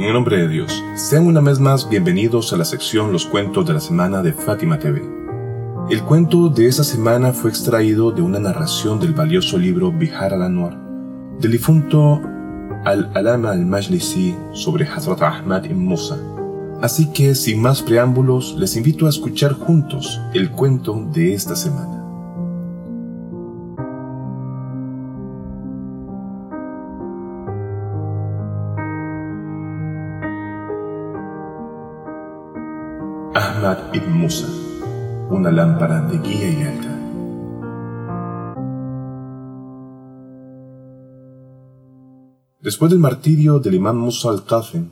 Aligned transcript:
En 0.00 0.06
el 0.06 0.14
nombre 0.14 0.38
de 0.38 0.48
Dios, 0.48 0.82
sean 0.94 1.26
una 1.26 1.42
vez 1.42 1.60
más 1.60 1.86
bienvenidos 1.86 2.54
a 2.54 2.56
la 2.56 2.64
sección 2.64 3.12
Los 3.12 3.26
cuentos 3.26 3.66
de 3.66 3.74
la 3.74 3.80
semana 3.80 4.22
de 4.22 4.32
Fátima 4.32 4.78
TV. 4.78 5.02
El 5.90 6.02
cuento 6.04 6.48
de 6.48 6.68
esta 6.68 6.84
semana 6.84 7.34
fue 7.34 7.50
extraído 7.50 8.10
de 8.10 8.22
una 8.22 8.38
narración 8.38 8.98
del 8.98 9.12
valioso 9.12 9.58
libro 9.58 9.92
Bihar 9.92 10.32
al-Anwar, 10.32 10.74
del 11.38 11.52
difunto 11.52 12.18
Al-Alama 12.86 13.50
al-Majlisi 13.50 14.34
sobre 14.54 14.88
Hazrat 14.88 15.20
Ahmad 15.20 15.64
ibn 15.66 15.84
Musa. 15.84 16.16
Así 16.80 17.12
que, 17.12 17.34
sin 17.34 17.60
más 17.60 17.82
preámbulos, 17.82 18.56
les 18.56 18.76
invito 18.76 19.04
a 19.04 19.10
escuchar 19.10 19.52
juntos 19.52 20.18
el 20.32 20.50
cuento 20.50 20.94
de 21.12 21.34
esta 21.34 21.54
semana. 21.54 21.99
Ahmad 33.60 33.92
ibn 33.92 34.12
Musa, 34.12 34.48
una 35.28 35.50
lámpara 35.50 36.00
de 36.00 36.16
guía 36.16 36.48
y 36.48 36.56
lealtad. 36.56 36.96
Después 42.62 42.90
del 42.90 43.00
martirio 43.00 43.58
del 43.58 43.74
imán 43.74 43.98
Musa 43.98 44.30
al-Qafim, 44.30 44.88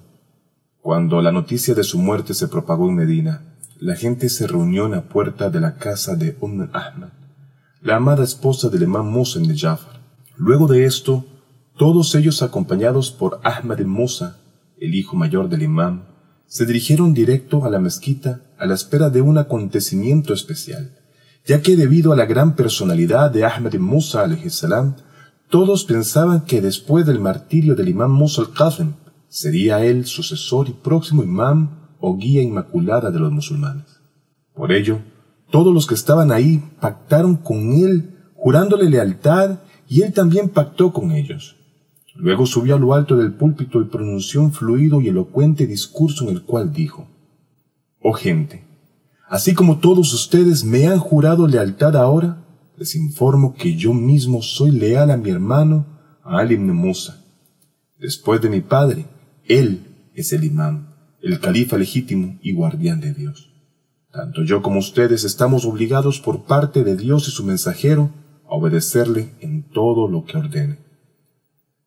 cuando 0.82 1.22
la 1.22 1.32
noticia 1.32 1.74
de 1.74 1.82
su 1.82 1.98
muerte 1.98 2.34
se 2.34 2.46
propagó 2.46 2.90
en 2.90 2.96
Medina, 2.96 3.56
la 3.78 3.96
gente 3.96 4.28
se 4.28 4.46
reunió 4.46 4.84
en 4.84 4.92
la 4.92 5.08
puerta 5.08 5.48
de 5.48 5.60
la 5.60 5.76
casa 5.76 6.14
de 6.14 6.36
Umm 6.38 6.68
Ahmad, 6.74 7.08
la 7.80 7.96
amada 7.96 8.22
esposa 8.22 8.68
del 8.68 8.82
imán 8.82 9.06
Musa 9.06 9.40
de 9.40 9.56
Jafar. 9.56 10.02
Luego 10.36 10.66
de 10.66 10.84
esto, 10.84 11.24
todos 11.78 12.14
ellos 12.14 12.42
acompañados 12.42 13.12
por 13.12 13.40
Ahmad 13.44 13.78
ibn 13.78 13.88
Musa, 13.88 14.36
el 14.78 14.94
hijo 14.94 15.16
mayor 15.16 15.48
del 15.48 15.62
imán, 15.62 16.17
se 16.48 16.64
dirigieron 16.64 17.14
directo 17.14 17.64
a 17.64 17.70
la 17.70 17.78
mezquita 17.78 18.40
a 18.58 18.66
la 18.66 18.74
espera 18.74 19.10
de 19.10 19.20
un 19.20 19.38
acontecimiento 19.38 20.32
especial, 20.32 20.98
ya 21.46 21.62
que 21.62 21.76
debido 21.76 22.12
a 22.12 22.16
la 22.16 22.26
gran 22.26 22.56
personalidad 22.56 23.30
de 23.30 23.44
Ahmed 23.44 23.78
Musa 23.78 24.26
salam, 24.48 24.96
todos 25.50 25.84
pensaban 25.84 26.40
que 26.42 26.60
después 26.60 27.06
del 27.06 27.20
martirio 27.20 27.74
del 27.74 27.90
imán 27.90 28.10
Musa 28.10 28.42
al-Qadhem 28.42 28.94
sería 29.28 29.84
él 29.84 30.06
sucesor 30.06 30.68
y 30.68 30.72
próximo 30.72 31.22
imán 31.22 31.90
o 32.00 32.16
guía 32.16 32.42
inmaculada 32.42 33.10
de 33.10 33.18
los 33.18 33.30
musulmanes. 33.30 34.00
Por 34.54 34.72
ello, 34.72 35.00
todos 35.50 35.72
los 35.72 35.86
que 35.86 35.94
estaban 35.94 36.32
ahí 36.32 36.62
pactaron 36.80 37.36
con 37.36 37.72
él, 37.74 38.16
jurándole 38.34 38.88
lealtad, 38.88 39.60
y 39.86 40.02
él 40.02 40.12
también 40.12 40.48
pactó 40.48 40.92
con 40.92 41.12
ellos. 41.12 41.56
Luego 42.20 42.46
subió 42.46 42.74
a 42.74 42.78
lo 42.80 42.94
alto 42.94 43.16
del 43.16 43.32
púlpito 43.32 43.80
y 43.80 43.84
pronunció 43.84 44.42
un 44.42 44.52
fluido 44.52 45.00
y 45.00 45.06
elocuente 45.06 45.68
discurso 45.68 46.24
en 46.24 46.34
el 46.34 46.42
cual 46.42 46.72
dijo, 46.72 47.06
Oh 48.00 48.12
gente, 48.12 48.64
así 49.28 49.54
como 49.54 49.78
todos 49.78 50.12
ustedes 50.12 50.64
me 50.64 50.88
han 50.88 50.98
jurado 50.98 51.46
lealtad 51.46 51.96
ahora, 51.96 52.44
les 52.76 52.96
informo 52.96 53.54
que 53.54 53.76
yo 53.76 53.94
mismo 53.94 54.42
soy 54.42 54.72
leal 54.72 55.12
a 55.12 55.16
mi 55.16 55.30
hermano, 55.30 55.86
a 56.24 56.38
Ali 56.38 56.54
ibn 56.54 56.74
Musa. 56.74 57.24
Después 58.00 58.40
de 58.40 58.50
mi 58.50 58.62
padre, 58.62 59.06
él 59.44 60.10
es 60.12 60.32
el 60.32 60.42
imán, 60.42 60.96
el 61.22 61.38
califa 61.38 61.78
legítimo 61.78 62.36
y 62.42 62.52
guardián 62.52 63.00
de 63.00 63.14
Dios. 63.14 63.52
Tanto 64.10 64.42
yo 64.42 64.60
como 64.60 64.80
ustedes 64.80 65.22
estamos 65.22 65.64
obligados 65.64 66.18
por 66.18 66.46
parte 66.46 66.82
de 66.82 66.96
Dios 66.96 67.28
y 67.28 67.30
su 67.30 67.44
mensajero 67.44 68.10
a 68.44 68.56
obedecerle 68.56 69.34
en 69.38 69.70
todo 69.70 70.08
lo 70.08 70.24
que 70.24 70.36
ordene. 70.36 70.87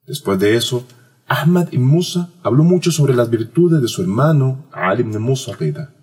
Después 0.06 0.40
de 0.40 0.56
eso, 0.56 0.86
Ahmad 1.28 1.70
ibn 1.72 1.86
Musa 1.86 2.30
habló 2.44 2.64
mucho 2.64 2.92
sobre 2.92 3.14
las 3.14 3.30
virtudes 3.30 3.82
de 3.82 3.88
su 3.88 4.02
hermano 4.02 4.66
Ali 4.72 5.02
ibn 5.02 5.22
Musa 5.22 5.56
Rida, 5.56 5.94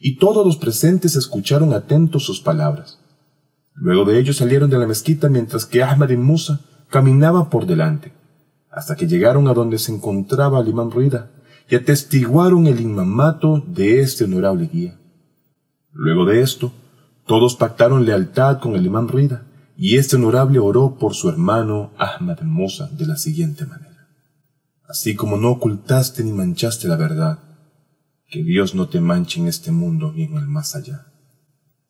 y 0.00 0.16
todos 0.16 0.44
los 0.44 0.56
presentes 0.56 1.14
escucharon 1.16 1.72
atentos 1.72 2.24
sus 2.24 2.40
palabras. 2.40 2.98
Luego 3.74 4.04
de 4.04 4.18
ellos 4.18 4.38
salieron 4.38 4.70
de 4.70 4.78
la 4.78 4.86
mezquita 4.86 5.28
mientras 5.28 5.66
que 5.66 5.82
Ahmad 5.82 6.10
ibn 6.10 6.24
Musa 6.24 6.60
caminaba 6.88 7.50
por 7.50 7.66
delante, 7.66 8.12
hasta 8.70 8.96
que 8.96 9.06
llegaron 9.06 9.48
a 9.48 9.54
donde 9.54 9.78
se 9.78 9.92
encontraba 9.92 10.60
el 10.60 10.68
imán 10.68 10.90
Rida 10.90 11.30
y 11.68 11.76
atestiguaron 11.76 12.66
el 12.66 12.80
imamato 12.80 13.62
de 13.66 14.00
este 14.00 14.24
honorable 14.24 14.68
guía. 14.72 14.98
Luego 15.92 16.24
de 16.24 16.40
esto, 16.40 16.72
todos 17.26 17.54
pactaron 17.54 18.04
lealtad 18.04 18.58
con 18.60 18.74
el 18.74 18.84
imán 18.84 19.08
Rida 19.08 19.46
y 19.76 19.96
este 19.96 20.16
honorable 20.16 20.58
oró 20.58 20.96
por 20.98 21.14
su 21.14 21.28
hermano 21.28 21.92
Ahmad 21.98 22.42
Musa 22.42 22.88
de 22.92 23.06
la 23.06 23.16
siguiente 23.16 23.66
manera. 23.66 24.08
Así 24.88 25.14
como 25.14 25.36
no 25.36 25.52
ocultaste 25.52 26.22
ni 26.22 26.32
manchaste 26.32 26.88
la 26.88 26.96
verdad, 26.96 27.38
que 28.30 28.42
Dios 28.42 28.74
no 28.74 28.88
te 28.88 29.00
manche 29.00 29.40
en 29.40 29.48
este 29.48 29.70
mundo 29.72 30.12
ni 30.14 30.24
en 30.24 30.36
el 30.36 30.46
más 30.46 30.74
allá. 30.74 31.06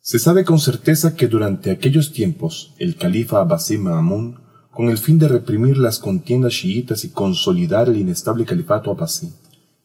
Se 0.01 0.19
sabe 0.19 0.45
con 0.45 0.59
certeza 0.59 1.15
que 1.15 1.29
durante 1.29 1.71
aquellos 1.71 2.13
tiempos 2.13 2.75
el 2.79 2.97
califa 2.97 3.41
Abbasí 3.41 3.79
Ma'amun, 3.79 4.41
con 4.71 4.89
el 4.89 4.99
fin 4.99 5.19
de 5.19 5.29
reprimir 5.29 5.79
las 5.79 5.99
contiendas 5.99 6.55
chiitas 6.55 7.05
y 7.05 7.11
consolidar 7.11 7.89
el 7.89 7.97
inestable 7.99 8.45
califato 8.45 8.91
Abbasí, 8.91 9.33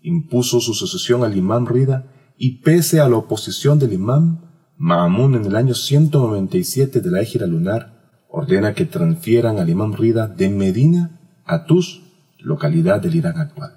impuso 0.01 0.59
su 0.59 0.73
sucesión 0.73 1.23
al 1.23 1.37
imán 1.37 1.67
Rida 1.67 2.11
y 2.37 2.61
pese 2.61 2.99
a 2.99 3.09
la 3.09 3.17
oposición 3.17 3.77
del 3.77 3.93
imán, 3.93 4.46
Ma'amun 4.79 5.33
en 5.35 5.45
el 5.45 5.55
año 5.55 5.73
197 5.73 7.01
de 7.01 7.11
la 7.11 7.21
égira 7.21 7.47
lunar 7.47 8.25
ordena 8.29 8.75
que 8.75 8.85
transfieran 8.85 9.57
al 9.57 9.69
imán 9.69 9.93
Rida 9.93 10.27
de 10.27 10.49
Medina 10.49 11.19
a 11.45 11.65
Tus, 11.65 12.03
localidad 12.37 13.01
del 13.01 13.15
Irán 13.15 13.39
actual. 13.39 13.71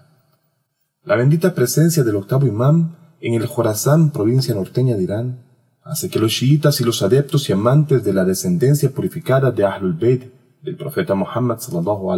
La 1.02 1.16
bendita 1.16 1.54
presencia 1.54 2.04
del 2.04 2.16
octavo 2.16 2.46
imán 2.46 2.96
en 3.22 3.32
el 3.32 3.46
Jorazán, 3.46 4.10
provincia 4.10 4.54
norteña 4.54 4.96
de 4.96 5.02
Irán, 5.02 5.44
hace 5.82 6.10
que 6.10 6.18
los 6.18 6.32
chiitas 6.32 6.80
y 6.82 6.84
los 6.84 7.02
adeptos 7.02 7.48
y 7.48 7.54
amantes 7.54 8.04
de 8.04 8.12
la 8.12 8.26
descendencia 8.26 8.90
purificada 8.90 9.50
de 9.50 9.64
Ahlul 9.64 9.94
Bayt 9.94 10.24
del 10.62 10.76
profeta 10.76 11.14
Muhammad 11.14 11.58
sallallahu 11.60 12.10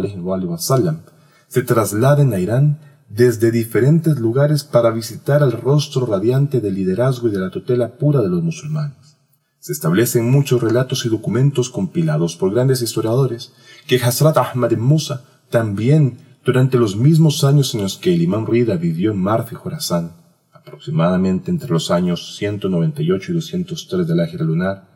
se 1.47 1.63
trasladen 1.63 2.33
a 2.33 2.39
Irán 2.39 2.79
desde 3.15 3.51
diferentes 3.51 4.17
lugares 4.17 4.63
para 4.63 4.89
visitar 4.89 5.43
el 5.43 5.51
rostro 5.51 6.07
radiante 6.07 6.61
del 6.61 6.73
liderazgo 6.73 7.27
y 7.27 7.31
de 7.31 7.37
la 7.37 7.51
tutela 7.51 7.89
pura 7.89 8.21
de 8.21 8.29
los 8.29 8.41
musulmanes. 8.41 9.17
Se 9.59 9.71
establecen 9.71 10.31
muchos 10.31 10.63
relatos 10.63 11.05
y 11.05 11.09
documentos 11.09 11.69
compilados 11.69 12.35
por 12.35 12.51
grandes 12.51 12.81
historiadores 12.81 13.53
que 13.85 13.97
Hazrat 13.97 14.37
Ahmad 14.37 14.71
Musa 14.77 15.23
también 15.51 16.17
durante 16.43 16.79
los 16.79 16.95
mismos 16.95 17.43
años 17.43 17.75
en 17.75 17.83
los 17.83 17.97
que 17.97 18.15
el 18.15 18.23
imán 18.23 18.47
Rida 18.47 18.77
vivió 18.77 19.11
en 19.11 19.19
Marfi 19.19 19.53
Jorazán, 19.53 20.13
aproximadamente 20.51 21.51
entre 21.51 21.69
los 21.69 21.91
años 21.91 22.35
198 22.37 23.31
y 23.31 23.35
203 23.35 24.07
de 24.07 24.15
la 24.15 24.25
lunar, 24.39 24.87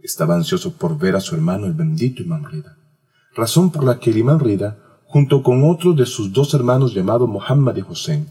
estaba 0.00 0.36
ansioso 0.36 0.74
por 0.74 0.96
ver 0.96 1.16
a 1.16 1.20
su 1.20 1.34
hermano 1.34 1.66
el 1.66 1.72
bendito 1.72 2.22
imán 2.22 2.44
Rida, 2.44 2.76
razón 3.34 3.72
por 3.72 3.82
la 3.82 3.98
que 3.98 4.10
el 4.10 4.18
imán 4.18 4.38
Rida 4.38 4.78
junto 5.14 5.44
con 5.44 5.62
otro 5.62 5.92
de 5.92 6.06
sus 6.06 6.32
dos 6.32 6.54
hermanos 6.54 6.92
llamado 6.92 7.28
Muhammad 7.28 7.76
y 7.76 7.82
Hussein, 7.82 8.26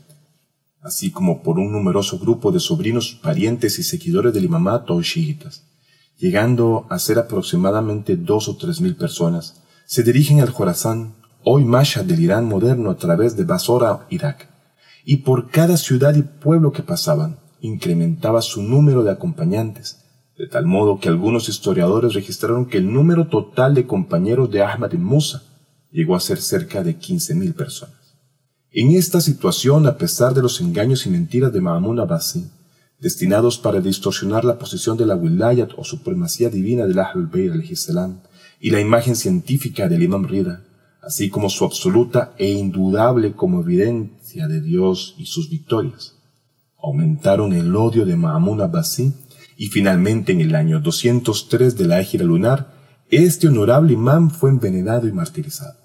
así 0.82 1.12
como 1.12 1.42
por 1.42 1.58
un 1.58 1.72
numeroso 1.72 2.20
grupo 2.20 2.52
de 2.52 2.60
sobrinos, 2.60 3.18
parientes 3.24 3.80
y 3.80 3.84
seguidores 3.84 4.34
del 4.34 4.44
imamato 4.44 5.02
chiitas, 5.02 5.64
llegando 6.18 6.86
a 6.90 7.00
ser 7.00 7.20
aproximadamente 7.20 8.18
dos 8.18 8.50
o 8.50 8.58
tres 8.58 8.82
mil 8.82 8.98
personas, 8.98 9.64
se 9.86 10.04
dirigen 10.04 10.42
al 10.42 10.50
Jorazán, 10.50 11.14
hoy 11.46 11.64
Mashhad 11.64 12.04
del 12.04 12.20
Irán 12.20 12.50
moderno 12.50 12.90
a 12.92 12.98
través 12.98 13.38
de 13.38 13.46
Basora, 13.46 14.06
Irak, 14.10 14.50
y 15.06 15.16
por 15.28 15.52
cada 15.52 15.78
ciudad 15.78 16.14
y 16.16 16.24
pueblo 16.24 16.74
que 16.74 16.84
pasaban, 16.84 17.38
incrementaba 17.62 18.42
su 18.42 18.62
número 18.62 19.06
de 19.06 19.12
acompañantes, 19.12 20.04
de 20.38 20.48
tal 20.48 20.66
modo 20.66 21.00
que 21.00 21.08
algunos 21.08 21.48
historiadores 21.48 22.14
registraron 22.14 22.66
que 22.66 22.80
el 22.80 22.92
número 22.92 23.28
total 23.30 23.74
de 23.74 23.88
compañeros 23.88 24.52
de 24.52 24.64
Ahmad 24.64 24.92
y 24.92 24.98
Musa 24.98 25.44
llegó 25.94 26.16
a 26.16 26.20
ser 26.20 26.42
cerca 26.42 26.84
de 26.84 26.98
15.000 26.98 27.54
personas. 27.54 28.18
En 28.72 28.92
esta 28.92 29.22
situación, 29.22 29.86
a 29.86 29.98
pesar 29.98 30.34
de 30.34 30.42
los 30.42 30.60
engaños 30.60 31.06
y 31.06 31.12
mentiras 31.12 31.54
de 31.54 31.62
Ma'amun 31.62 32.00
Abbasi, 32.00 32.50
destinados 33.00 33.60
para 33.60 33.80
distorsionar 33.80 34.44
la 34.44 34.58
posición 34.58 34.98
de 34.98 35.06
la 35.06 35.16
wilayat 35.16 35.70
o 35.78 35.84
supremacía 35.84 36.50
divina 36.50 36.88
del 36.88 36.98
Ahlul 36.98 37.28
Bayt 37.28 37.52
al 37.52 38.18
y 38.60 38.72
la 38.72 38.80
imagen 38.80 39.16
científica 39.16 39.88
del 39.88 40.02
Imam 40.02 40.26
Rida, 40.26 40.64
así 41.04 41.30
como 41.30 41.50
su 41.50 41.66
absoluta 41.66 42.34
e 42.38 42.50
indudable 42.50 43.34
como 43.34 43.62
evidencia 43.62 44.48
de 44.48 44.62
Dios 44.62 45.16
y 45.20 45.28
sus 45.28 45.50
victorias, 45.50 46.16
aumentaron 46.82 47.54
el 47.54 47.76
odio 47.76 48.06
de 48.06 48.16
Ma'amun 48.16 48.62
Abbasi 48.62 49.14
y 49.58 49.68
finalmente 49.68 50.32
en 50.32 50.42
el 50.42 50.56
año 50.56 50.80
203 50.80 51.78
de 51.78 51.86
la 51.86 52.00
égira 52.00 52.26
lunar, 52.26 52.74
este 53.12 53.48
honorable 53.48 53.94
imán 53.94 54.32
fue 54.32 54.50
envenenado 54.50 55.08
y 55.08 55.12
martirizado. 55.12 55.83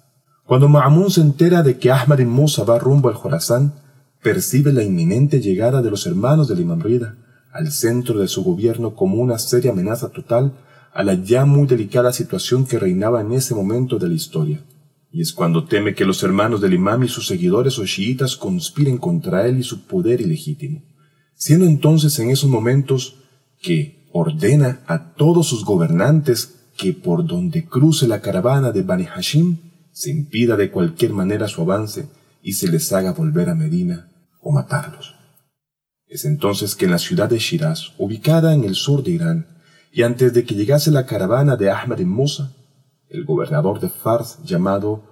Cuando 0.48 0.70
Ma'amun 0.70 1.10
se 1.10 1.20
entera 1.20 1.62
de 1.62 1.76
que 1.76 1.90
Ahmad 1.90 2.20
ibn 2.20 2.30
Musa 2.30 2.64
va 2.64 2.78
rumbo 2.78 3.10
al 3.10 3.14
Jorazán, 3.16 3.74
percibe 4.22 4.72
la 4.72 4.82
inminente 4.82 5.42
llegada 5.42 5.82
de 5.82 5.90
los 5.90 6.06
hermanos 6.06 6.48
del 6.48 6.60
Imam 6.60 6.80
Rida 6.80 7.18
al 7.52 7.70
centro 7.70 8.18
de 8.18 8.28
su 8.28 8.42
gobierno 8.42 8.94
como 8.94 9.16
una 9.16 9.38
seria 9.38 9.72
amenaza 9.72 10.08
total 10.08 10.54
a 10.94 11.02
la 11.02 11.12
ya 11.12 11.44
muy 11.44 11.66
delicada 11.66 12.14
situación 12.14 12.64
que 12.64 12.78
reinaba 12.78 13.20
en 13.20 13.32
ese 13.32 13.54
momento 13.54 13.98
de 13.98 14.08
la 14.08 14.14
historia, 14.14 14.64
y 15.12 15.20
es 15.20 15.34
cuando 15.34 15.64
teme 15.64 15.94
que 15.94 16.06
los 16.06 16.22
hermanos 16.22 16.62
del 16.62 16.72
imam 16.72 17.04
y 17.04 17.08
sus 17.08 17.26
seguidores 17.26 17.78
o 17.78 17.84
chiitas 17.84 18.34
conspiren 18.34 18.96
contra 18.96 19.46
él 19.46 19.58
y 19.58 19.62
su 19.62 19.82
poder 19.82 20.22
ilegítimo, 20.22 20.82
siendo 21.34 21.66
entonces 21.66 22.18
en 22.20 22.30
esos 22.30 22.48
momentos 22.48 23.16
que 23.60 24.08
ordena 24.12 24.80
a 24.86 25.12
todos 25.12 25.46
sus 25.46 25.66
gobernantes 25.66 26.70
que 26.78 26.94
por 26.94 27.26
donde 27.26 27.66
cruce 27.66 28.08
la 28.08 28.22
caravana 28.22 28.72
de 28.72 28.80
Bani 28.80 29.04
Hashim 29.04 29.67
se 29.98 30.12
impida 30.12 30.56
de 30.56 30.70
cualquier 30.70 31.12
manera 31.12 31.48
su 31.48 31.60
avance 31.60 32.08
y 32.40 32.52
se 32.52 32.68
les 32.68 32.92
haga 32.92 33.10
volver 33.10 33.48
a 33.48 33.56
Medina 33.56 34.08
o 34.40 34.52
matarlos. 34.52 35.16
Es 36.06 36.24
entonces 36.24 36.76
que 36.76 36.84
en 36.84 36.92
la 36.92 37.00
ciudad 37.00 37.28
de 37.28 37.38
Shiraz, 37.38 37.94
ubicada 37.98 38.54
en 38.54 38.62
el 38.62 38.76
sur 38.76 39.02
de 39.02 39.10
Irán, 39.10 39.58
y 39.90 40.04
antes 40.04 40.32
de 40.32 40.44
que 40.44 40.54
llegase 40.54 40.92
la 40.92 41.04
caravana 41.04 41.56
de 41.56 41.72
Ahmad 41.72 41.98
ibn 41.98 42.12
Musa, 42.12 42.52
el 43.08 43.24
gobernador 43.24 43.80
de 43.80 43.88
Fars 43.88 44.38
llamado 44.44 45.02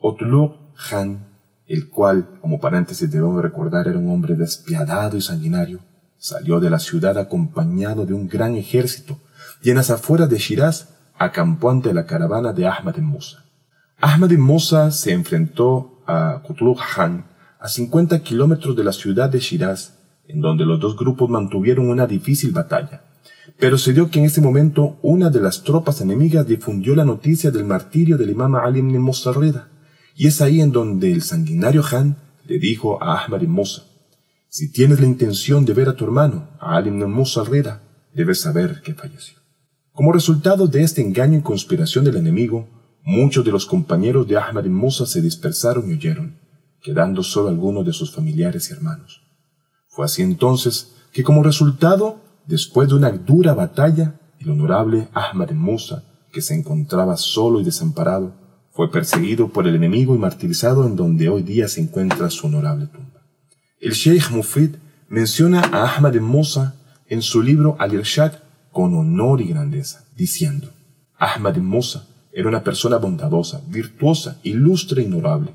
Otlug 0.00 0.74
Khan, 0.74 1.28
el 1.68 1.88
cual, 1.88 2.40
como 2.40 2.58
paréntesis 2.58 3.08
debemos 3.08 3.40
recordar, 3.40 3.86
era 3.86 4.00
un 4.00 4.10
hombre 4.10 4.34
despiadado 4.34 5.16
y 5.16 5.20
sanguinario, 5.20 5.78
salió 6.18 6.58
de 6.58 6.70
la 6.70 6.80
ciudad 6.80 7.16
acompañado 7.18 8.04
de 8.04 8.14
un 8.14 8.26
gran 8.26 8.56
ejército 8.56 9.16
y 9.62 9.70
en 9.70 9.76
las 9.76 9.90
afueras 9.90 10.28
de 10.28 10.38
Shiraz 10.38 10.88
acampó 11.16 11.70
ante 11.70 11.94
la 11.94 12.04
caravana 12.04 12.52
de 12.52 12.66
Ahmad 12.66 12.96
ibn 12.96 13.06
Musa. 13.06 13.43
Ahmad 14.06 14.32
ibn 14.32 14.42
Musa 14.42 14.90
se 14.90 15.12
enfrentó 15.12 16.02
a 16.06 16.42
Kutlug 16.46 16.78
Khan 16.78 17.24
a 17.58 17.68
50 17.68 18.22
kilómetros 18.22 18.76
de 18.76 18.84
la 18.84 18.92
ciudad 18.92 19.30
de 19.30 19.38
Shiraz, 19.38 19.94
en 20.28 20.42
donde 20.42 20.66
los 20.66 20.78
dos 20.78 20.94
grupos 20.94 21.30
mantuvieron 21.30 21.88
una 21.88 22.06
difícil 22.06 22.52
batalla. 22.52 23.02
Pero 23.58 23.78
se 23.78 23.94
dio 23.94 24.10
que 24.10 24.18
en 24.18 24.26
ese 24.26 24.42
momento 24.42 24.98
una 25.00 25.30
de 25.30 25.40
las 25.40 25.62
tropas 25.62 26.02
enemigas 26.02 26.46
difundió 26.46 26.94
la 26.94 27.06
noticia 27.06 27.50
del 27.50 27.64
martirio 27.64 28.18
del 28.18 28.28
imam 28.28 28.56
Ali 28.56 28.80
ibn 28.80 28.98
Musa 28.98 29.32
y 30.14 30.26
es 30.26 30.42
ahí 30.42 30.60
en 30.60 30.70
donde 30.70 31.10
el 31.10 31.22
sanguinario 31.22 31.82
Khan 31.82 32.18
le 32.44 32.58
dijo 32.58 33.02
a 33.02 33.24
Ahmad 33.24 33.40
ibn 33.40 33.54
Musa, 33.54 33.84
si 34.50 34.70
tienes 34.70 35.00
la 35.00 35.06
intención 35.06 35.64
de 35.64 35.72
ver 35.72 35.88
a 35.88 35.96
tu 35.96 36.04
hermano, 36.04 36.50
a 36.60 36.76
Ali 36.76 36.90
ibn 36.90 37.10
Musa 37.10 37.42
debes 38.12 38.38
saber 38.38 38.82
que 38.82 38.92
falleció. 38.92 39.38
Como 39.92 40.12
resultado 40.12 40.66
de 40.66 40.82
este 40.82 41.00
engaño 41.00 41.38
y 41.38 41.42
conspiración 41.42 42.04
del 42.04 42.18
enemigo, 42.18 42.68
muchos 43.04 43.44
de 43.44 43.52
los 43.52 43.66
compañeros 43.66 44.26
de 44.26 44.36
Ahmad 44.36 44.64
ibn 44.64 44.74
Musa 44.74 45.06
se 45.06 45.20
dispersaron 45.20 45.88
y 45.88 45.94
huyeron, 45.94 46.38
quedando 46.82 47.22
solo 47.22 47.48
algunos 47.48 47.86
de 47.86 47.92
sus 47.92 48.12
familiares 48.12 48.70
y 48.70 48.72
hermanos. 48.72 49.22
Fue 49.88 50.04
así 50.04 50.22
entonces 50.22 50.92
que 51.12 51.22
como 51.22 51.42
resultado 51.42 52.24
Después 52.46 52.88
de 52.88 52.94
una 52.94 53.10
dura 53.10 53.54
batalla, 53.54 54.20
el 54.38 54.50
honorable 54.50 55.08
Ahmad 55.14 55.52
Musa, 55.52 56.04
que 56.30 56.42
se 56.42 56.54
encontraba 56.54 57.16
solo 57.16 57.60
y 57.60 57.64
desamparado, 57.64 58.34
fue 58.70 58.90
perseguido 58.90 59.48
por 59.48 59.66
el 59.66 59.76
enemigo 59.76 60.14
y 60.14 60.18
martirizado 60.18 60.86
en 60.86 60.94
donde 60.94 61.28
hoy 61.28 61.42
día 61.42 61.68
se 61.68 61.80
encuentra 61.80 62.28
su 62.28 62.48
honorable 62.48 62.86
tumba. 62.88 63.22
El 63.80 63.92
Sheikh 63.92 64.30
Mufid 64.30 64.76
menciona 65.08 65.60
a 65.60 65.94
Ahmad 65.94 66.14
Musa 66.16 66.74
en 67.06 67.22
su 67.22 67.40
libro 67.40 67.76
Al-Irshad 67.78 68.32
con 68.72 68.94
honor 68.94 69.40
y 69.40 69.48
grandeza, 69.48 70.04
diciendo, 70.16 70.70
Ahmad 71.16 71.56
Musa 71.56 72.06
era 72.34 72.48
una 72.48 72.64
persona 72.64 72.98
bondadosa, 72.98 73.62
virtuosa, 73.68 74.40
ilustre 74.42 75.02
y 75.02 75.06
honorable. 75.06 75.54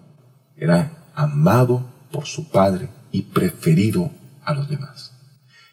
Era 0.55 1.09
amado 1.13 1.85
por 2.09 2.25
su 2.25 2.49
padre 2.49 2.89
y 3.11 3.23
preferido 3.23 4.11
a 4.45 4.53
los 4.53 4.69
demás. 4.69 5.11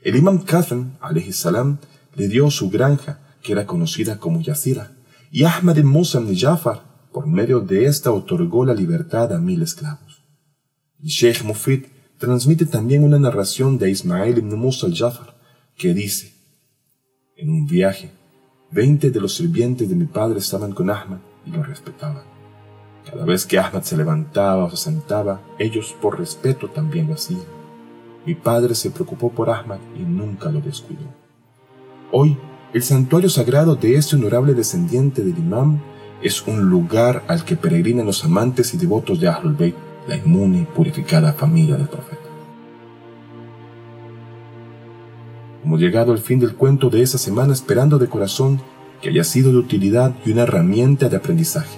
El 0.03 0.17
imam 0.17 0.45
Kazan, 0.45 0.99
salam, 1.31 1.79
le 2.17 2.29
dio 2.29 2.51
su 2.51 2.71
granja, 2.71 3.21
que 3.43 3.53
era 3.53 3.67
conocida 3.67 4.19
como 4.19 4.41
Yazira, 4.41 4.97
y 5.31 5.45
Ahmad 5.45 5.77
ibn 5.77 5.89
Musa 5.89 6.21
ibn 6.21 6.37
Jafar, 6.37 6.83
por 7.13 7.29
medio 7.29 7.61
de 7.61 7.87
esta, 7.87 8.11
otorgó 8.11 8.65
la 8.65 8.75
libertad 8.75 9.33
a 9.33 9.39
mil 9.39 9.63
esclavos. 9.63 10.25
El 11.01 11.09
Sheikh 11.09 11.45
Mufid 11.45 11.85
transmite 12.19 12.67
también 12.67 13.05
una 13.05 13.19
narración 13.19 13.79
de 13.79 13.91
Ismael 13.91 14.39
ibn 14.39 14.59
Musa 14.59 14.87
al-Jafar, 14.87 15.37
que 15.77 15.95
dice, 15.95 16.35
en 17.37 17.51
un 17.51 17.67
viaje, 17.67 18.11
veinte 18.71 19.11
de 19.11 19.21
los 19.21 19.35
sirvientes 19.35 19.89
de 19.89 19.95
mi 19.95 20.07
padre 20.07 20.39
estaban 20.39 20.73
con 20.73 20.91
Ahmad 20.91 21.19
y 21.45 21.51
lo 21.51 21.63
respetaban. 21.63 22.25
Cada 23.09 23.25
vez 23.25 23.47
que 23.47 23.59
Ahmad 23.59 23.83
se 23.83 23.97
levantaba 23.97 24.65
o 24.65 24.71
se 24.71 24.77
sentaba, 24.77 25.41
ellos 25.59 25.95
por 26.01 26.19
respeto 26.19 26.69
también 26.69 27.07
lo 27.09 27.15
hacían. 27.15 27.45
Mi 28.27 28.35
padre 28.35 28.75
se 28.75 28.91
preocupó 28.91 29.31
por 29.31 29.49
Ahmad 29.51 29.79
y 29.97 30.01
nunca 30.01 30.51
lo 30.51 30.61
descuidó. 30.61 31.07
Hoy, 32.11 32.37
el 32.73 32.83
santuario 32.83 33.31
sagrado 33.31 33.77
de 33.77 33.95
este 33.95 34.17
honorable 34.17 34.55
descendiente 34.55 35.23
del 35.23 35.39
imam 35.39 35.81
es 36.21 36.45
un 36.47 36.69
lugar 36.69 37.23
al 37.29 37.45
que 37.45 37.57
peregrinan 37.57 38.07
los 38.07 38.25
amantes 38.25 38.75
y 38.75 38.77
devotos 38.77 39.21
de 39.21 39.29
Ahlul 39.29 39.55
Bayt, 39.55 39.77
la 40.09 40.17
inmune 40.17 40.63
y 40.63 40.65
purificada 40.65 41.33
familia 41.33 41.77
del 41.77 41.89
profeta. 41.89 42.26
Hemos 45.67 45.81
llegado 45.81 46.13
al 46.13 46.19
fin 46.19 46.41
del 46.41 46.55
cuento 46.55 46.89
de 46.89 47.03
esa 47.03 47.19
semana 47.19 47.53
esperando 47.53 47.99
de 47.99 48.09
corazón 48.09 48.63
que 49.03 49.11
haya 49.11 49.25
sido 49.25 49.53
de 49.53 49.59
utilidad 49.59 50.15
y 50.25 50.33
una 50.33 50.45
herramienta 50.45 51.11
de 51.11 51.19
aprendizaje. 51.19 51.77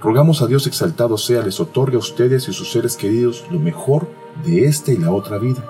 Rogamos 0.00 0.42
a 0.42 0.46
Dios 0.46 0.68
exaltado 0.68 1.18
sea 1.18 1.42
les 1.42 1.58
otorgue 1.58 1.96
a 1.96 1.98
ustedes 1.98 2.48
y 2.48 2.52
sus 2.52 2.70
seres 2.70 2.96
queridos 2.96 3.44
lo 3.50 3.58
mejor 3.58 4.08
de 4.44 4.66
esta 4.66 4.92
y 4.92 4.98
la 4.98 5.10
otra 5.10 5.38
vida 5.38 5.64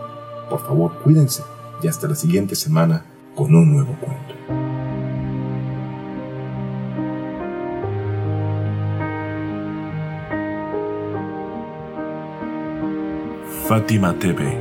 por 0.48 0.60
favor, 0.60 0.92
cuídense 1.02 1.42
y 1.82 1.88
hasta 1.88 2.08
la 2.08 2.14
siguiente 2.14 2.54
semana 2.54 3.04
con 3.34 3.54
un 3.54 3.72
nuevo 3.72 3.96
cuento. 4.00 4.34
Fátima 13.66 14.16
TV, 14.18 14.58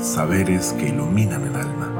saberes 0.00 0.74
que 0.74 0.88
iluminan 0.88 1.42
el 1.46 1.56
alma. 1.56 1.99